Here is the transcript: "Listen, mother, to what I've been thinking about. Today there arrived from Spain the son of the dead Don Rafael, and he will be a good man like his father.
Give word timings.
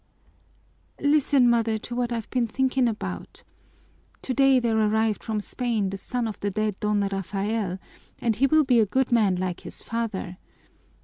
"Listen, 0.99 1.47
mother, 1.47 1.77
to 1.77 1.93
what 1.95 2.11
I've 2.11 2.27
been 2.31 2.47
thinking 2.47 2.87
about. 2.87 3.43
Today 4.23 4.59
there 4.59 4.75
arrived 4.75 5.23
from 5.23 5.39
Spain 5.39 5.91
the 5.91 5.97
son 5.97 6.27
of 6.27 6.39
the 6.39 6.49
dead 6.49 6.79
Don 6.79 7.01
Rafael, 7.01 7.77
and 8.17 8.35
he 8.35 8.47
will 8.47 8.63
be 8.63 8.79
a 8.79 8.87
good 8.87 9.11
man 9.11 9.35
like 9.35 9.59
his 9.59 9.83
father. 9.83 10.37